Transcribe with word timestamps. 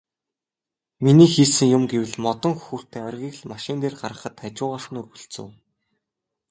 Миний 1.03 1.29
хийсэн 1.33 1.67
юм 1.77 1.83
гэвэл 1.91 2.15
модон 2.25 2.53
хөхүүртэй 2.57 3.01
айргийг 3.07 3.35
л 3.39 3.49
машин 3.53 3.77
дээр 3.79 3.95
гаргахад 4.01 4.35
хажуугаас 4.41 4.85
нь 4.89 4.99
өргөлцөв. 5.01 5.47